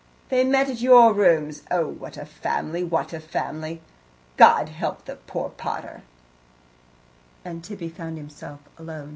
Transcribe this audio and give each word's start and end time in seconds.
They 0.29 0.43
met 0.43 0.67
at 0.67 0.81
your 0.81 1.13
rooms. 1.13 1.61
Oh, 1.69 1.85
what 1.87 2.17
a 2.17 2.25
family, 2.25 2.83
what 2.83 3.13
a 3.13 3.19
family! 3.19 3.81
God 4.35 4.69
help 4.69 5.05
the 5.05 5.17
poor 5.17 5.51
pater" 5.51 6.01
And 7.45 7.63
Tibby 7.63 7.89
found 7.89 8.17
himself 8.17 8.61
alone. 8.79 9.09